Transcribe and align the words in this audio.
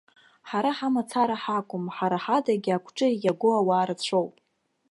Ҳара 0.49 0.71
ҳамацара 0.77 1.35
ҳакәым, 1.43 1.85
ҳара 1.95 2.17
ҳадагьы 2.23 2.71
агәҿыӷь 2.75 3.11
иаго 3.25 3.49
ауаа 3.59 3.85
рацәоуп. 3.87 4.33